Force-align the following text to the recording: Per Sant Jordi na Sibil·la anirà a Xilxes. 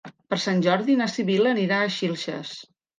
Per 0.33 0.37
Sant 0.45 0.63
Jordi 0.67 0.95
na 1.03 1.09
Sibil·la 1.17 1.55
anirà 1.59 1.85
a 1.91 1.95
Xilxes. 2.01 2.61